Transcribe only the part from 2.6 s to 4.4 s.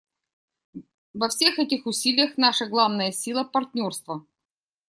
главная сила— партнерство.